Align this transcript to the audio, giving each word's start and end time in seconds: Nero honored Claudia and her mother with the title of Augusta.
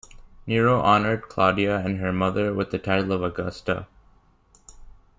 Nero 0.47 0.79
honored 0.81 1.29
Claudia 1.29 1.77
and 1.77 1.99
her 1.99 2.11
mother 2.11 2.55
with 2.55 2.71
the 2.71 2.79
title 2.79 3.11
of 3.11 3.21
Augusta. 3.21 3.85